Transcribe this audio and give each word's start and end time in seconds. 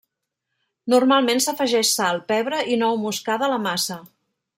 Normalment 0.93 1.41
s'afegeix 1.45 1.91
sal, 1.97 2.21
pebre, 2.31 2.63
i 2.73 2.79
nou 2.85 2.99
moscada 3.03 3.47
a 3.49 3.51
la 3.53 3.61
massa. 3.67 3.99